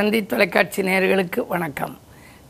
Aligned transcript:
தந்தி 0.00 0.26
தொலைக்காட்சி 0.26 0.82
நேயர்களுக்கு 0.82 1.46
வணக்கம். 1.46 1.98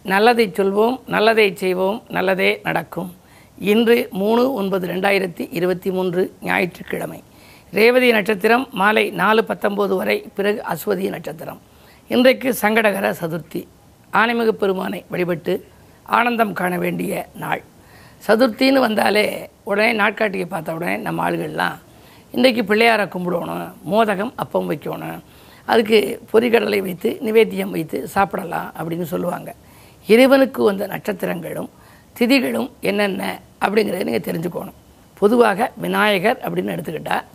நல்லதை 0.03 0.45
சொல்வோம் 0.49 1.01
நல்லதை 1.07 1.57
செய்வோம் 1.57 2.03
நல்லதே 2.09 2.61
நடக்கும். 2.63 3.15
இன்று 3.59 4.09
மூணு 4.11 4.43
ஒன்பது 4.53 4.89
ரெண்டாயிரத்தி 4.89 5.49
இருபத்தி 5.51 5.91
மூன்று 5.91 6.35
ஞாயிற்றுக்கிழமை. 6.43 7.23
ரேவதி 7.71 8.13
நட்சத்திரம் 8.13 8.69
மாலை 8.71 9.11
நாலு 9.11 9.45
பத்தொம்போது 9.49 9.97
வரை 9.97 10.17
பிறகு 10.35 10.63
அஸ்வதி 10.73 11.09
நட்சத்திரம். 11.09 11.61
இன்றைக்கு 12.09 12.55
சங்கடகர 12.63 13.15
சதுர்த்தி. 13.21 13.67
ஆனைமிகு 14.13 14.49
பெருமானை 14.49 15.05
வழிபட்டு 15.09 15.69
ஆனந்தம் 16.03 16.53
காண 16.53 16.79
வேண்டிய 16.79 17.27
நாள். 17.35 17.63
சதுர்த்தின்னு 18.29 18.81
வந்தாலே 18.87 19.49
உடனே 19.65 19.93
நாட்காட்டியை 19.99 20.45
பார்த்த 20.45 20.75
உடனே 20.75 20.97
நம்ம 20.97 21.31
ஆளுகள்லாம் 21.31 21.79
இன்றைக்கு 22.33 22.63
பிள்ளையாரை 22.63 23.09
கும்பிடணும் 23.15 23.73
மோதகம் 23.85 24.33
அப்பம் 24.37 24.71
வைக்கணும் 24.71 25.21
அதுக்கு 25.73 25.99
பொறிகடலை 26.31 26.81
வைத்து 26.87 27.11
நிவேத்தியம் 27.27 27.75
வைத்து 27.77 27.99
சாப்பிடலாம் 28.15 28.69
அப்படின்னு 28.79 29.07
சொல்லுவாங்க. 29.13 29.51
இறைவனுக்கு 30.13 30.61
வந்த 30.69 30.85
நட்சத்திரங்களும் 30.95 31.71
திதிகளும் 32.19 32.71
என்னென்ன 32.91 33.23
அப்படிங்கிறத 33.65 34.07
நீங்கள் 34.09 34.27
தெரிஞ்சுக்கணும். 34.29 34.79
பொதுவாக 35.21 35.69
விநாயகர் 35.85 36.39
அப்படின்னு 36.47 36.75
எடுத்துக்கிட்டால் 36.77 37.27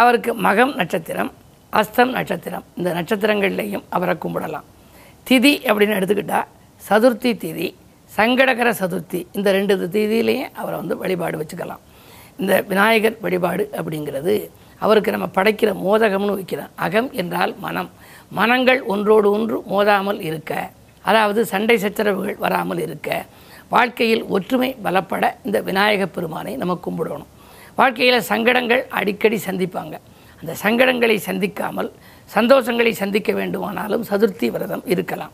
அவருக்கு 0.00 0.30
மகம் 0.46 0.74
நட்சத்திரம் 0.80 1.30
அஸ்தம் 1.80 2.12
நட்சத்திரம் 2.16 2.64
இந்த 2.78 2.90
நட்சத்திரங்கள்லேயும் 2.98 3.84
அவரை 3.96 4.14
கும்பிடலாம். 4.24 4.66
திதி 5.28 5.52
அப்படின்னு 5.68 5.96
எடுத்துக்கிட்டால் 5.98 6.50
சதுர்த்தி 6.88 7.32
திதி 7.44 7.68
சங்கடகர 8.16 8.70
சதுர்த்தி 8.80 9.20
இந்த 9.38 9.48
ரெண்டு 9.56 9.74
திதியிலையும் 9.94 10.52
அவரை 10.60 10.76
வந்து 10.80 10.96
வழிபாடு 11.02 11.36
வச்சுக்கலாம். 11.40 11.82
இந்த 12.40 12.52
விநாயகர் 12.70 13.16
வழிபாடு 13.24 13.64
அப்படிங்கிறது 13.78 14.34
அவருக்கு 14.78 15.10
நம்ம 15.10 15.26
படைக்கிற 15.26 15.74
மோதகம்னு 15.74 16.38
வைக்கிறோம் 16.38 16.68
அகம் 16.74 17.12
என்றால் 17.12 17.54
மனம். 17.58 17.90
மனங்கள் 18.28 18.82
ஒன்றோடு 18.82 19.30
ஒன்று 19.30 19.62
மோதாமல் 19.70 20.20
இருக்க. 20.20 20.70
அதாவது 21.02 21.46
சண்டை 21.46 21.78
சச்சரவுகள் 21.78 22.36
வராமல் 22.36 22.78
இருக்க. 22.78 23.24
வாழ்க்கையில் 23.68 24.24
ஒற்றுமை 24.24 24.76
பலப்பட 24.84 25.30
இந்த 25.42 25.60
விநாயகப் 25.60 26.14
பெருமானை 26.14 26.56
நம்ம 26.56 26.78
கும்பிடணும். 26.84 27.24
வாழ்க்கையில் 27.76 28.20
சங்கடங்கள் 28.20 28.86
அடிக்கடி 28.88 29.36
சந்திப்பாங்க. 29.36 29.98
அந்த 30.40 30.54
சங்கடங்களை 30.62 31.16
சந்திக்காமல் 31.26 31.90
சந்தோஷங்களை 32.34 32.90
சந்திக்க 32.90 33.32
வேண்டுமானாலும் 33.32 34.04
சதுர்த்தி 34.04 34.50
விரதம் 34.50 34.86
இருக்கலாம். 34.86 35.30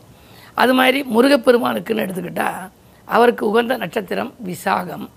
அது 0.53 0.73
மாதிரி 0.73 1.05
முருகப்பெருமானுக்குன்னு 1.15 2.05
எடுத்துக்கிட்டால் 2.05 2.69
அவருக்கு 3.05 3.49
உகந்த 3.49 3.77
நட்சத்திரம் 3.77 4.33
விசாகம் 4.45 5.09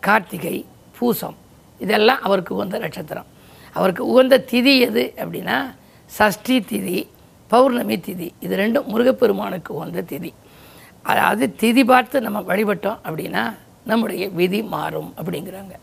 கார்த்திகை 0.00 0.66
பூசம். 0.98 1.36
இதெல்லாம் 1.78 2.22
அவருக்கு 2.22 2.54
உகந்த 2.54 2.78
நட்சத்திரம். 2.78 3.26
அவருக்கு 3.76 4.02
உகந்த 4.06 4.44
திதி 4.50 4.74
எது 4.88 5.04
அப்படின்னா 5.16 5.56
சஷ்டி 6.06 6.56
திதி 6.70 6.98
பௌர்ணமி 7.48 7.96
திதி. 7.96 8.28
இது 8.40 8.56
ரெண்டும் 8.56 8.86
முருகப்பெருமானுக்கு 8.92 9.74
உகந்த 9.74 10.04
திதி. 10.10 10.32
அதாவது 11.02 11.54
திதி 11.60 11.84
பார்த்து 11.84 12.20
நம்ம 12.20 12.40
வழிபட்டோம் 12.40 12.98
அப்படின்னா 13.06 13.44
நம்முடைய 13.90 14.28
விதி 14.28 14.62
மாறும் 14.62 15.14
அப்படிங்கிறாங்க. 15.18 15.74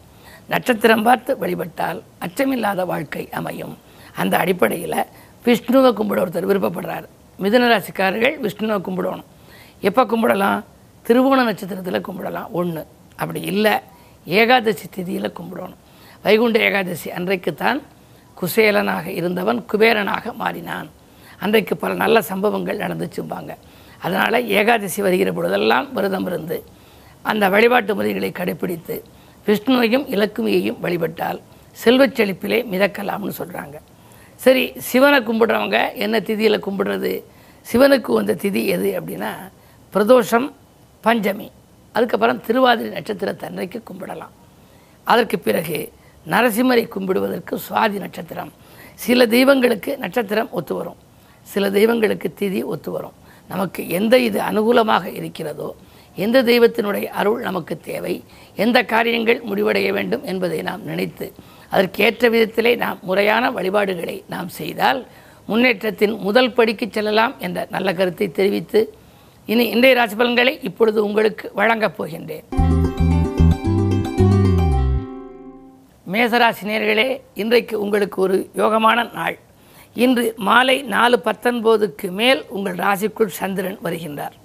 நட்சத்திரம் 0.47 1.03
பார்த்து 1.03 1.37
வழிபட்டால் 1.37 1.99
அச்சமில்லாத 2.25 2.85
வாழ்க்கை 2.85 3.29
அமையும். 3.39 3.77
அந்த 4.15 4.37
அடிப்படையில் 4.37 5.05
விஷ்ணுவை 5.45 5.89
கும்பிட 5.97 6.19
ஒருத்தர் 6.23 6.49
விருப்பப்படுறார். 6.51 7.05
மிதுனராசிக்காரர்கள் 7.43 8.35
விஷ்ணுவை 8.45 8.77
கும்பிடணும். 8.87 9.27
எப்போ 9.81 10.01
கும்பிடலாம்? 10.03 10.63
திருவோண 11.07 11.43
நட்சத்திரத்தில் 11.49 12.05
கும்பிடலாம். 12.07 12.49
ஒன்று 12.51 12.81
அப்படி 13.15 13.41
இல்லை 13.41 13.75
ஏகாதசி 14.25 14.87
திதியில் 14.95 15.35
கும்பிடணும். 15.39 15.79
வைகுண்ட 16.23 16.59
ஏகாதசி 16.59 17.11
அன்றைக்குத்தான் 17.11 17.81
குசேலனாக 18.39 19.05
இருந்தவன் 19.19 19.59
குபேரனாக 19.71 20.33
மாறினான். 20.33 20.89
அன்றைக்கு 21.39 21.77
பல 21.77 21.93
நல்ல 21.93 22.21
சம்பவங்கள் 22.21 22.77
நடந்துச்சும்பாங்க. 22.77 23.51
அதனால் 23.97 24.47
ஏகாதசி 24.47 25.01
வருகிற 25.01 25.31
பொழுதெல்லாம் 25.31 25.93
விரதம் 25.93 26.25
இருந்து 26.25 26.63
அந்த 27.21 27.49
வழிபாட்டு 27.49 27.95
முறைகளை 27.95 28.31
கடைப்பிடித்து 28.31 29.03
விஷ்ணுவையும் 29.47 30.05
இலக்குமியையும் 30.15 30.79
வழிபட்டால் 30.79 31.39
செல்வச் 31.71 32.21
செழிப்பிலே 32.21 32.59
மிதக்கலாம்னு 32.73 33.33
சொல்கிறாங்க 33.37 33.77
சரி 34.35 34.73
சிவனை 34.77 35.19
கும்பிடுறவங்க 35.19 35.93
என்ன 35.93 36.19
திதியில் 36.19 36.63
கும்பிடுறது? 36.65 37.13
சிவனுக்கு 37.71 38.11
வந்த 38.13 38.33
திதி 38.33 38.65
எது 38.65 38.89
அப்படின்னா 38.99 39.31
பிரதோஷம் 39.93 40.51
பஞ்சமி. 41.03 41.47
அதுக்கப்புறம் 41.91 42.41
திருவாதிரை 42.41 43.01
நட்சத்திரத்தன்றைக்கு 43.01 43.79
கும்பிடலாம். 43.89 44.33
அதற்கு 45.03 45.39
பிறகு 45.39 45.91
நரசிம்மரை 46.31 46.83
கும்பிடுவதற்கு 46.95 47.53
சுவாதி 47.67 47.97
நட்சத்திரம். 48.05 48.51
சில 49.05 49.25
தெய்வங்களுக்கு 49.35 49.91
நட்சத்திரம் 50.03 50.49
ஒத்து 50.51 50.73
வரும். 50.75 50.99
சில 51.47 51.69
தெய்வங்களுக்கு 51.77 52.29
திதி 52.39 52.61
ஒத்து 52.73 52.91
வரும். 52.91 53.15
நமக்கு 53.49 53.81
எந்த 53.99 54.15
இது 54.27 54.39
அனுகூலமாக 54.49 55.05
இருக்கிறதோ 55.19 55.69
எந்த 56.17 56.37
தெய்வத்தினுடைய 56.43 57.07
அருள் 57.19 57.41
நமக்கு 57.47 57.73
தேவை 57.79 58.15
எந்த 58.63 58.77
காரியங்கள் 58.83 59.39
முடிவடைய 59.49 59.87
வேண்டும் 59.97 60.23
என்பதை 60.31 60.59
நாம் 60.69 60.83
நினைத்து 60.83 61.27
அதற்கேற்ற 61.71 62.29
விதத்திலே 62.35 62.73
நாம் 62.83 62.99
முறையான 63.01 63.51
வழிபாடுகளை 63.57 64.17
நாம் 64.33 64.49
செய்தால் 64.59 65.01
முன்னேற்றத்தின் 65.47 66.15
முதல் 66.27 66.53
படிக்கு 66.53 66.87
செல்லலாம் 66.89 67.35
என்ற 67.39 67.67
நல்ல 67.69 67.93
கருத்தை 67.93 68.29
தெரிவித்து 68.31 68.81
இனி 69.45 69.65
இன்றைய 69.75 69.95
ராசி 69.95 70.15
பலன்களை 70.15 70.55
இப்பொழுது 70.69 70.99
உங்களுக்கு 71.09 71.45
வழங்கப் 71.53 71.97
போகின்றேன். 71.99 72.58
மேசராசினியர்களே 76.13 77.21
இன்றைக்கு 77.33 77.81
உங்களுக்கு 77.81 78.21
ஒரு 78.21 78.49
யோகமான 78.55 79.13
நாள். 79.13 79.37
இன்று 79.93 80.33
மாலை 80.37 80.81
நாலு 80.81 81.21
பத்தொன்பதுக்கு 81.25 82.07
மேல் 82.19 82.41
உங்கள் 82.47 82.75
ராசிக்குள் 82.75 83.35
சந்திரன் 83.39 83.77
வருகின்றார். 83.83 84.35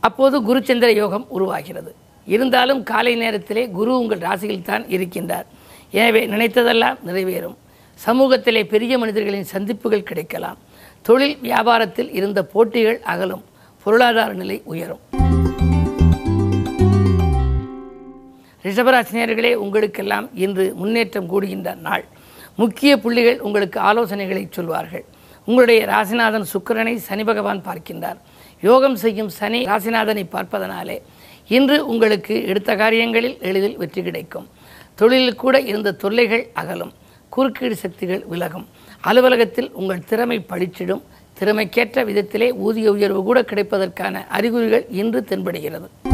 அப்போது 0.00 0.36
குருச்சந்திர 0.48 0.94
யோகம் 0.94 1.26
உருவாகிறது. 1.28 1.94
இருந்தாலும் 2.26 2.82
காலை 2.82 3.14
நேரத்திலே 3.14 3.68
குரு 3.68 3.98
உங்கள் 3.98 4.18
ராசியில் 4.18 4.62
தான் 4.62 4.84
இருக்கின்றார். 4.84 5.46
எனவே 5.90 6.26
நினைத்ததெல்லாம் 6.26 6.98
நிறைவேறும். 7.06 7.56
சமூகத்திலே 8.06 8.64
பெரிய 8.64 8.98
மனிதர்களின் 8.98 9.50
சந்திப்புகள் 9.54 10.02
கிடைக்கலாம். 10.02 10.58
தொழில் 11.02 11.38
வியாபாரத்தில் 11.42 12.10
இருந்த 12.12 12.42
போட்டிகள் 12.44 13.00
அகலும். 13.14 13.44
பொருளாதார 13.82 14.32
நிலை 14.32 14.62
உயரும். 14.64 15.02
ரிஷபராசினியர்களே 18.64 19.52
உங்களுக்கெல்லாம் 19.64 20.26
இன்று 20.34 20.64
முன்னேற்றம் 20.80 21.28
கூடுகின்ற 21.32 21.70
நாள். 21.86 22.04
முக்கிய 22.56 22.98
புள்ளிகள் 22.98 23.38
உங்களுக்கு 23.40 23.80
ஆலோசனைகளை 23.80 24.42
சொல்வார்கள். 24.50 25.04
உங்களுடைய 25.44 25.86
ராசிநாதன் 25.86 26.46
சுக்கிரனை 26.52 26.94
சனி 26.96 27.24
பகவான் 27.24 27.62
பார்க்கின்றார். 27.68 28.18
யோகம் 28.60 28.96
செய்யும் 28.96 29.30
சனி 29.38 29.60
ராசிநாதனை 29.64 30.24
பார்ப்பதனாலே 30.34 30.96
இன்று 31.56 31.86
உங்களுக்கு 31.86 32.34
எடுத்த 32.46 32.76
காரியங்களில் 32.76 33.38
எளிதில் 33.40 33.76
வெற்றி 33.76 34.02
கிடைக்கும். 34.02 34.46
தொழிலில் 34.94 35.40
கூட 35.44 35.60
இருந்த 35.60 35.92
தொல்லைகள் 35.92 36.44
அகலும். 36.52 36.92
குறுக்கீடு 37.28 37.76
சக்திகள் 37.76 38.22
விலகும். 38.32 38.68
அலுவலகத்தில் 39.00 39.70
உங்கள் 39.72 40.06
திறமை 40.12 40.38
பழிச்சிடும் 40.52 41.02
திறமைக்கேற்ற 41.38 42.04
விதத்திலே 42.04 42.50
ஊதிய 42.66 42.90
உயர்வு 42.92 43.22
கூட 43.22 43.40
கிடைப்பதற்கான 43.40 44.26
அறிகுறிகள் 44.28 44.86
இன்று 45.02 45.20
தென்படுகிறது. 45.28 46.09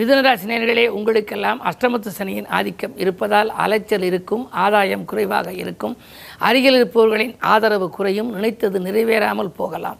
மிதுனராசினியர்களே 0.00 0.84
உங்களுக்கெல்லாம் 0.98 1.58
அஷ்டமத்து 1.70 2.10
சனியின் 2.18 2.46
ஆதிக்கம் 2.58 2.94
இருப்பதால் 3.02 3.50
அலைச்சல் 3.64 4.04
இருக்கும் 4.08 4.44
ஆதாயம் 4.64 5.04
குறைவாக 5.10 5.48
இருக்கும். 5.62 5.94
அருகில் 6.48 6.76
இருப்பவர்களின் 6.78 7.34
ஆதரவு 7.52 7.88
குறையும் 7.96 8.30
நினைத்தது 8.36 8.80
நிறைவேறாமல் 8.86 9.50
போகலாம். 9.60 9.98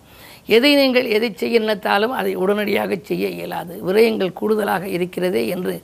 எதை 0.56 0.70
நீங்கள் 0.74 1.10
எதை 1.16 1.30
செய்ய 1.42 1.58
நினைத்தாலும் 1.64 2.14
அதை 2.20 2.32
உடனடியாக 2.42 2.98
செய்ய 3.10 3.28
இயலாது. 3.38 3.74
விரயங்கள் 3.88 4.36
கூடுதலாக 4.40 4.88
இருக்கிறதே 4.96 5.42
என்று 5.56 5.74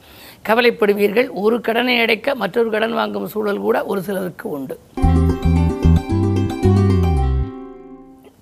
கவலைப்படுவீர்கள். 0.48 1.28
ஒரு 1.44 1.58
கடனை 1.68 1.96
அடைக்க 2.04 2.34
மற்றொரு 2.44 2.70
கடன் 2.76 2.96
வாங்கும் 3.00 3.28
சூழல் 3.34 3.64
கூட 3.66 3.84
ஒரு 3.92 4.02
சிலருக்கு 4.08 4.48
உண்டு. 4.58 4.76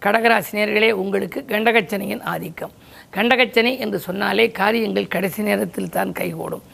கடகராசினியர்களே 0.04 0.90
உங்களுக்கு 1.02 1.44
கண்டகச்சனையின் 1.52 2.22
ஆதிக்கம். 2.32 2.72
கண்டகச்சனை 3.16 3.72
என்று 3.84 3.98
சொன்னாலே 3.98 4.44
காரியங்கள் 4.60 5.12
கடைசி 5.14 5.42
நேரத்தில் 5.42 5.94
தான் 5.96 6.12
கைகூடும். 6.12 6.64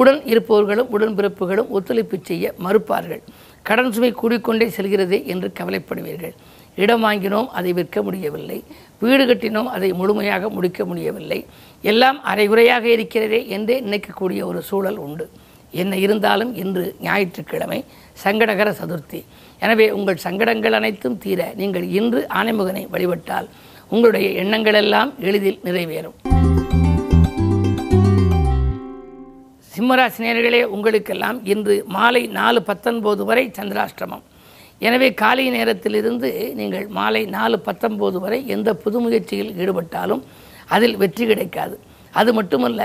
உடன் 0.00 0.20
இருப்பவர்களும் 0.24 0.90
உடன்பிறப்புகளும் 0.96 1.70
ஒத்துழைப்பு 1.76 2.18
செய்ய 2.22 2.54
மறுப்பார்கள். 2.64 3.22
கடன் 3.68 3.92
சுமை 3.92 4.10
கூடிக்கொண்டே 4.22 4.66
செல்கிறதே 4.76 5.18
என்று 5.32 5.52
கவலைப்படுவீர்கள். 5.58 6.34
இடம் 6.76 7.04
வாங்கினோம் 7.04 7.48
அதை 7.58 7.72
விற்க 7.72 8.02
முடியவில்லை. 8.02 8.58
வீடு 8.98 9.24
கட்டினோம் 9.26 9.70
அதை 9.76 9.92
முழுமையாக 9.92 10.48
முடிக்க 10.48 10.84
முடியவில்லை. 10.84 11.40
எல்லாம் 11.82 12.22
அரைகுறையாக 12.22 12.84
இருக்கிறதே 12.96 13.40
என்றே 13.56 13.76
நினைக்கக்கூடிய 13.80 14.42
ஒரு 14.50 14.62
சூழல் 14.62 14.96
உண்டு. 14.96 15.26
என்ன 15.82 15.96
இருந்தாலும் 15.96 16.54
இன்று 16.62 16.84
ஞாயிற்றுக்கிழமை 17.00 17.84
சங்கடகர 18.24 18.70
சதுர்த்தி. 18.80 19.20
எனவே 19.66 19.86
உங்கள் 19.96 20.22
சங்கடங்கள் 20.24 20.76
அனைத்தும் 20.78 21.18
தீர 21.24 21.40
நீங்கள் 21.60 21.86
இன்று 21.98 22.20
ஆனைமுகனை 22.38 22.82
வழிபட்டால் 22.94 23.48
உங்களுடைய 23.94 24.28
எண்ணங்கள் 24.42 24.78
எல்லாம் 24.80 25.10
எளிதில் 25.28 25.58
நிறைவேறும். 25.66 26.16
சிம்மராசினியர்களே 29.74 30.62
உங்களுக்கெல்லாம் 30.74 31.38
இன்று 31.52 31.74
மாலை 31.96 32.22
நாலு 32.38 32.60
பத்தொன்பது 32.70 33.22
வரை 33.28 33.44
சந்திராஷ்டிரமம். 33.58 34.24
எனவே 34.86 35.08
காலை 35.22 35.44
நேரத்திலிருந்து 35.56 36.30
நீங்கள் 36.60 36.86
மாலை 36.98 37.22
நாலு 37.36 37.56
பத்தொம்போது 37.68 38.18
வரை 38.24 38.38
எந்த 38.56 38.70
புது 38.84 39.00
முயற்சியில் 39.04 39.52
ஈடுபட்டாலும் 39.62 40.22
அதில் 40.76 40.98
வெற்றி 41.02 41.24
கிடைக்காது. 41.30 41.76
அது 42.20 42.30
மட்டுமல்ல 42.38 42.80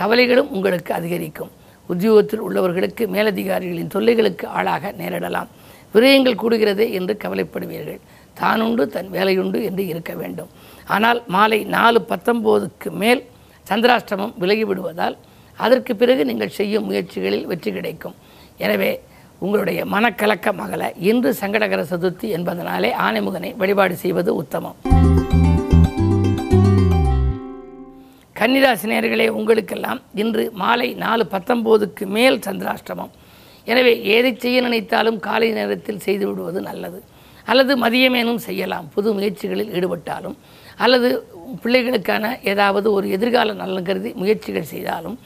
கவலைகளும் 0.00 0.52
உங்களுக்கு 0.56 0.92
அதிகரிக்கும். 0.98 1.52
உத்தியோகத்தில் 1.92 2.44
உள்ளவர்களுக்கு 2.46 3.04
மேலதிகாரிகளின் 3.16 3.92
தொல்லைகளுக்கு 3.94 4.46
ஆளாக 4.58 4.92
நேரிடலாம். 5.00 5.50
விரயங்கள் 5.94 6.40
கூடுகிறதே 6.42 6.86
என்று 6.98 7.14
கவலைப்படுவீர்கள். 7.24 8.00
தானுண்டு 8.40 8.84
தன் 8.94 9.10
வேலையுண்டு 9.16 9.58
என்று 9.68 9.82
இருக்க 9.92 10.12
வேண்டும். 10.20 10.50
ஆனால் 10.94 11.20
மாலை 11.34 11.60
நாலு 11.76 12.00
பத்தொம்போதுக்கு 12.12 12.90
மேல் 13.02 13.22
சந்திராஷ்டமம் 13.70 14.34
விலகிவிடுவதால் 14.42 15.16
அதற்கு 15.58 15.92
பிறகு 16.00 16.22
நீங்கள் 16.30 16.56
செய்யும் 16.58 16.86
முயற்சிகளில் 16.90 17.48
வெற்றி 17.50 17.70
கிடைக்கும். 17.78 18.16
எனவே 18.66 18.92
உங்களுடைய 19.44 19.80
மனக்கலக்கம் 19.94 20.60
அகல 20.64 20.82
இன்று 21.10 21.30
சங்கடகர 21.40 21.82
சதுர்த்தி 21.92 22.28
என்பதனாலே 22.36 22.90
ஆனைமுகனை 23.06 23.50
வழிபாடு 23.62 23.94
செய்வது 24.02 24.30
உத்தமம். 24.42 24.76
கன்னிராசினியர்களே 28.36 29.26
உங்களுக்கெல்லாம் 29.38 30.00
இன்று 30.22 30.44
மாலை 30.62 30.88
நாலு 31.04 31.24
பத்தொம்போதுக்கு 31.34 32.04
மேல் 32.16 32.38
சந்திராஷ்டமம். 32.46 33.12
எனவே 33.70 33.92
எதை 34.16 34.32
செய்ய 34.44 34.60
நினைத்தாலும் 34.66 35.18
காலை 35.26 35.48
நேரத்தில் 35.58 36.04
செய்து 36.06 36.24
விடுவது 36.28 36.60
நல்லது. 36.68 37.00
அல்லது 37.50 37.72
மதியமேனும் 37.84 38.42
செய்யலாம். 38.48 38.86
புது 38.94 39.08
முயற்சிகளில் 39.18 39.72
ஈடுபட்டாலும். 39.76 40.36
அல்லது 40.84 41.08
பிள்ளைகளுக்கான 41.62 42.24
ஏதாவது 42.52 42.88
ஒரு 42.96 43.06
எதிர்கால 43.16 43.54
நலன் 43.60 43.86
கருதி 43.88 44.10
முயற்சிகள் 44.22 44.70
செய்தாலும் 44.72 45.16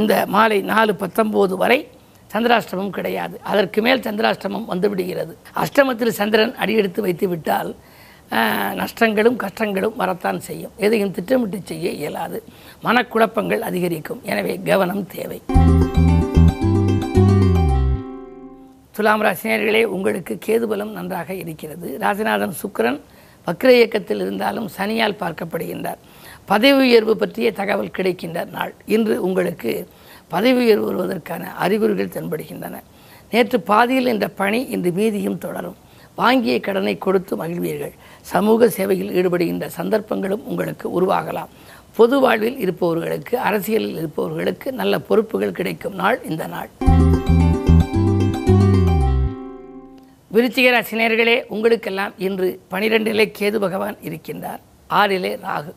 இந்த 0.00 0.14
மாலை 0.34 0.58
நாலு 0.72 0.92
பத்தொம்போது 1.02 1.54
வரை 1.62 1.78
சந்திராஷ்டமம் 2.32 2.92
கிடையாது. 2.96 3.36
அதற்கு 3.52 3.80
மேல் 3.86 4.04
சந்திராஷ்டமம் 4.06 4.66
வந்துவிடுகிறது. 4.72 5.32
அஷ்டமத்தில் 5.62 6.18
சந்திரன் 6.18 6.54
அடியெடுத்து 6.62 7.00
வைத்து 7.06 7.28
விட்டால் 7.32 7.70
நஷ்டங்களும் 8.80 9.38
கஷ்டங்களும் 9.44 9.96
வரத்தான் 10.02 10.38
செய்யும். 10.48 10.74
எதையும் 10.86 11.14
திட்டமிட்டு 11.16 11.60
செய்ய 11.70 11.90
இயலாது. 12.00 12.40
மனக்குழப்பங்கள் 12.86 13.66
அதிகரிக்கும். 13.70 14.22
எனவே 14.32 14.54
கவனம் 14.70 15.04
தேவை. 15.16 15.40
துலாம் 19.00 19.22
ராசினியர்களே 19.26 19.80
உங்களுக்கு 19.96 20.34
கேதுபலம் 20.46 20.90
நன்றாக 20.96 21.34
இருக்கிறது. 21.42 21.86
ராசிநாதன் 22.00 22.52
சுக்கிரன் 22.62 22.98
வக்ர 23.46 23.68
இயக்கத்தில் 23.76 24.20
இருந்தாலும் 24.24 24.66
சனியால் 24.76 25.16
பார்க்கப்படுகின்றார். 25.22 26.00
பதவி 26.50 26.80
உயர்வு 26.88 27.12
பற்றிய 27.22 27.52
தகவல் 27.60 27.94
கிடைக்கின்ற 27.98 28.44
நாள். 28.56 28.72
இன்று 28.94 29.14
உங்களுக்கு 29.26 29.72
பதவி 30.34 30.60
உயர்வு 30.64 30.86
வருவதற்கான 30.90 31.54
அறிகுறிகள் 31.64 32.12
தென்படுகின்றன. 32.16 32.76
நேற்று 33.32 33.60
பாதியில் 33.70 34.10
என்ற 34.14 34.28
பணி 34.42 34.60
இன்று 34.74 34.92
மீதியும் 34.98 35.40
தொடரும். 35.46 35.78
வாங்கிய 36.20 36.58
கடனை 36.68 36.94
கொடுத்து 37.06 37.36
மகிழ்வீர்கள். 37.42 37.96
சமூக 38.32 38.68
சேவையில் 38.76 39.14
ஈடுபடுகின்ற 39.18 39.68
சந்தர்ப்பங்களும் 39.80 40.46
உங்களுக்கு 40.52 40.86
உருவாகலாம். 41.00 41.52
பொது 42.00 42.18
வாழ்வில் 42.26 42.60
இருப்பவர்களுக்கு 42.66 43.38
அரசியலில் 43.48 43.98
இருப்பவர்களுக்கு 44.02 44.70
நல்ல 44.82 44.94
பொறுப்புகள் 45.10 45.58
கிடைக்கும் 45.60 45.98
நாள் 46.04 46.20
இந்த 46.32 46.46
நாள். 46.56 46.70
விருச்சிக 50.34 50.68
ராசினியர்களே 50.74 51.44
உங்களுக்கெல்லாம் 51.48 52.12
இன்று 52.16 52.60
பனிரெண்டிலே 52.70 53.32
கேது 53.38 53.56
பகவான் 53.56 53.96
இருக்கின்றார். 54.02 54.60
ஆறிலே 54.90 55.32
ராகு. 55.46 55.72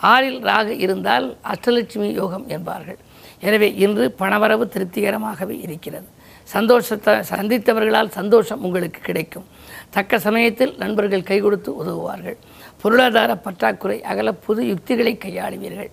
ஆறில் 0.00 0.44
ராகு 0.44 0.78
இருந்தால் 0.78 1.36
அஷ்டலட்சுமி 1.44 2.12
யோகம் 2.12 2.48
என்பார்கள். 2.48 2.96
எனவே 3.40 3.74
இன்று 3.74 4.14
பணவரவு 4.18 4.64
திருப்திகரமாகவே 4.74 5.60
இருக்கிறது. 5.60 6.08
சந்தோஷத்தை 6.42 7.14
சந்தித்தவர்களால் 7.14 8.08
சந்தோஷம் 8.08 8.62
உங்களுக்கு 8.62 9.00
கிடைக்கும். 9.00 9.44
தக்க 9.90 10.18
சமயத்தில் 10.18 10.74
நண்பர்கள் 10.76 11.22
கை 11.22 11.40
கொடுத்து 11.40 11.76
உதவுவார்கள். 11.76 12.36
பொருளாதார 12.82 13.36
பற்றாக்குறை 13.36 14.02
அகல 14.02 14.32
புது 14.32 14.66
யுக்திகளை 14.66 15.18
கையாளுவீர்கள். 15.24 15.90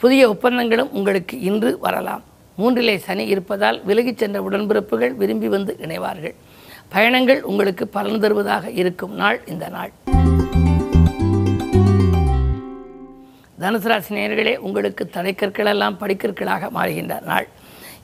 புதிய 0.00 0.28
ஒப்பந்தங்களும் 0.28 0.90
உங்களுக்கு 0.90 1.40
இன்று 1.40 1.78
வரலாம். 1.78 2.22
மூன்றிலே 2.58 2.96
சனி 2.96 3.26
இருப்பதால் 3.26 3.84
விலகிச் 3.84 4.18
சென்ற 4.18 4.40
உடன்பிறப்புகள் 4.40 5.14
விரும்பி 5.14 5.48
வந்து 5.48 5.76
இணைவார்கள். 5.80 6.34
பயணங்கள் 6.88 7.42
உங்களுக்கு 7.42 7.88
பலன் 7.88 8.20
தருவதாக 8.20 8.70
இருக்கும் 8.70 9.14
நாள் 9.14 9.40
இந்த 9.46 9.68
நாள். 9.68 9.92
தனுசு 13.60 13.88
ராசி 13.88 14.56
உங்களுக்கு 14.56 15.10
தலைக்கற்களெல்லாம் 15.12 15.96
படிக்கற்களாக 16.00 16.70
மாறுகின்ற 16.70 17.22
நாள். 17.22 17.48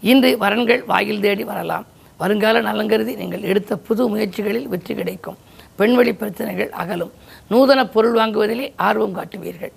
இன்று 0.00 0.36
வரன்கள் 0.40 0.84
வாயில் 0.86 1.20
தேடி 1.20 1.44
வரலாம். 1.44 1.86
வருங்கால 2.16 2.62
நலங்கருதி 2.62 3.16
நீங்கள் 3.16 3.42
எடுத்த 3.42 3.76
புது 3.76 4.16
முயற்சிகளில் 4.16 4.68
வெற்றி 4.68 4.94
கிடைக்கும். 4.94 5.36
பெண்வழி 5.78 6.12
பிரச்சனைகள் 6.12 6.70
அகலும். 6.70 7.12
நூதன 7.50 7.84
பொருள் 7.84 8.14
வாங்குவதிலே 8.14 8.72
ஆர்வம் 8.76 9.16
காட்டுவீர்கள். 9.16 9.72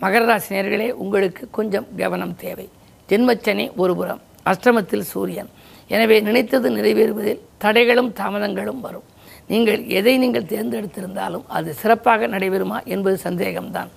மகர 0.00 0.24
ராசி 0.24 0.90
உங்களுக்கு 0.92 1.48
கொஞ்சம் 1.50 1.86
கவனம் 1.96 2.36
தேவை. 2.36 2.68
ஜென்மச்சனி 3.08 3.74
ஒருபுறம் 3.76 4.20
அஷ்டமத்தில் 4.50 5.08
சூரியன். 5.12 5.50
எனவே 5.94 6.16
நினைத்தது 6.28 6.68
நிறைவேறுவதில் 6.76 7.42
தடைகளும் 7.64 8.10
தாமதங்களும் 8.20 8.80
வரும். 8.86 9.06
நீங்கள் 9.52 9.82
எதை 9.98 10.14
நீங்கள் 10.22 10.50
தேர்ந்தெடுத்திருந்தாலும் 10.52 11.44
அது 11.56 11.70
சிறப்பாக 11.82 12.28
நடைபெறுமா 12.34 12.78
என்பது 12.94 13.16
சந்தேகம்தான். 13.26 13.90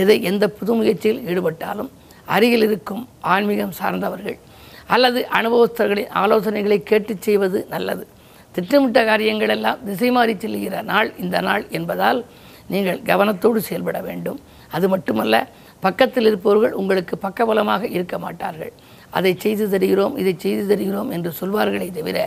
எதை 0.00 0.16
எந்த 0.30 0.44
புது 0.58 0.72
முயற்சியில் 0.78 1.22
ஈடுபட்டாலும் 1.30 1.90
அருகில் 2.34 2.64
இருக்கும் 2.68 3.02
ஆன்மீகம் 3.32 3.74
சார்ந்தவர்கள் 3.80 4.38
அல்லது 4.94 5.20
அனுபவஸ்தர்களின் 5.38 6.12
ஆலோசனைகளை 6.22 6.78
கேட்டுச் 6.90 7.24
செய்வது 7.26 7.58
நல்லது. 7.74 8.04
திட்டமிட்ட 8.54 8.98
காரியங்களெல்லாம் 9.10 9.80
திசை 9.86 10.10
மாறி 10.16 10.34
செல்லுகிற 10.42 10.76
நாள் 10.90 11.08
இந்த 11.24 11.36
நாள் 11.48 11.64
என்பதால் 11.78 12.20
நீங்கள் 12.72 13.00
கவனத்தோடு 13.10 13.60
செயல்பட 13.68 13.98
வேண்டும். 14.08 14.38
அது 14.76 14.86
மட்டுமல்ல 14.94 15.36
பக்கத்தில் 15.86 16.26
இருப்பவர்கள் 16.30 16.76
உங்களுக்கு 16.80 17.14
பக்கபலமாக 17.26 17.82
இருக்க 17.96 18.16
மாட்டார்கள். 18.24 18.72
அதை 19.18 19.32
செய்து 19.44 19.64
தருகிறோம் 19.72 20.16
இதை 20.22 20.34
செய்து 20.44 20.64
தருகிறோம் 20.70 21.10
என்று 21.16 21.30
சொல்வார்களே 21.40 21.88
தவிர 21.98 22.18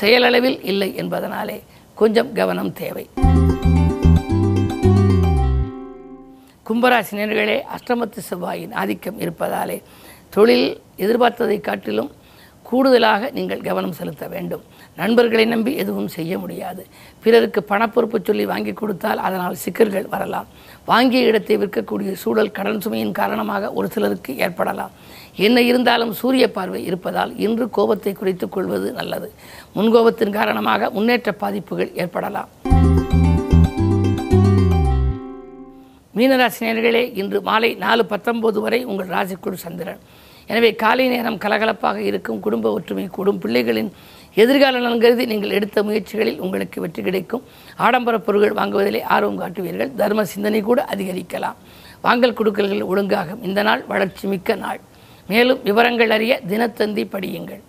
செயலளவில் 0.00 0.58
இல்லை 0.70 0.90
என்பதனாலே 1.02 1.58
கொஞ்சம் 2.00 2.32
கவனம் 2.38 2.72
தேவை. 2.82 3.04
கும்பராசினியர்களே 6.68 7.58
அஷ்டமத்து 7.76 8.20
செவ்வாயின் 8.30 8.74
ஆதிக்கம் 8.82 9.20
இருப்பதாலே 9.24 9.78
தொழில் 10.34 10.68
எதிர்பார்த்ததை 11.04 11.60
காட்டிலும் 11.60 12.10
கூடுதலாக 12.68 13.30
நீங்கள் 13.36 13.64
கவனம் 13.68 13.96
செலுத்த 13.98 14.24
வேண்டும். 14.34 14.62
நண்பர்களை 15.00 15.44
நம்பி 15.52 15.72
எதுவும் 15.82 16.10
செய்ய 16.16 16.32
முடியாது. 16.42 16.82
பிறருக்கு 17.24 17.60
பணப்பொறுப்பு 17.70 18.18
சொல்லி 18.28 18.44
வாங்கி 18.52 18.72
கொடுத்தால் 18.72 19.20
அதனால் 19.26 19.60
சிக்கல்கள் 19.64 20.08
வரலாம். 20.14 20.48
வாங்கிய 20.90 21.28
இடத்தை 21.30 21.56
விற்கக்கூடிய 21.62 22.12
சூழல் 22.22 22.54
கடன் 22.56 22.80
சுமையின் 22.84 23.18
காரணமாக 23.18 23.70
ஒரு 23.78 23.88
சிலருக்கு 23.94 24.32
ஏற்படலாம். 24.46 24.94
என்ன 25.46 25.58
இருந்தாலும் 25.70 26.12
சூரிய 26.20 26.46
பார்வை 26.56 26.80
இருப்பதால் 26.88 27.32
இன்று 27.44 27.66
கோபத்தை 27.76 28.12
குறைத்துக் 28.12 28.54
கொள்வது 28.54 28.88
நல்லது. 28.98 29.28
முன்கோபத்தின் 29.76 30.36
காரணமாக 30.38 30.90
முன்னேற்ற 30.96 31.32
பாதிப்புகள் 31.42 31.92
ஏற்படலாம். 32.04 32.50
மீனராசினியர்களே 36.16 37.04
இன்று 37.20 37.38
மாலை 37.48 37.70
நாலு 37.84 38.02
பத்தொம்போது 38.10 38.58
வரை 38.64 38.80
உங்கள் 38.90 39.12
ராசிக்குள் 39.16 39.62
சந்திரன். 39.64 40.02
எனவே 40.50 40.70
காலை 40.82 41.04
நேரம் 41.12 41.38
கலகலப்பாக 41.44 41.98
இருக்கும் 42.08 42.40
குடும்ப 42.46 42.72
ஒற்றுமை 42.76 43.04
கூடும் 43.16 43.40
பிள்ளைகளின் 43.42 43.90
எதிர்கால 44.34 44.78
நலன் 44.78 45.00
கருதி 45.00 45.24
நீங்கள் 45.26 45.50
எடுத்த 45.50 45.82
முயற்சிகளில் 45.82 46.38
உங்களுக்கு 46.38 46.80
வெற்றி 46.80 47.02
கிடைக்கும். 47.02 47.42
ஆடம்பர 47.76 48.18
பொருட்கள் 48.18 48.58
வாங்குவதிலே 48.60 49.02
ஆர்வம் 49.02 49.40
காட்டுவீர்கள். 49.40 49.94
தர்ம 49.94 50.24
சிந்தனை 50.24 50.60
கூட 50.60 50.86
அதிகரிக்கலாம். 50.94 51.58
வாங்கல் 52.00 52.32
கொடுக்கல்கள் 52.32 52.82
ஒழுங்காகும். 52.82 53.42
இந்த 53.42 53.62
நாள் 53.62 53.84
வளர்ச்சி 53.86 54.26
மிக்க 54.28 54.54
நாள். 54.54 54.80
மேலும் 55.28 55.60
விவரங்கள் 55.62 56.10
அறிய 56.10 56.40
தினத்தந்தி 56.48 57.04
படியுங்கள். 57.14 57.60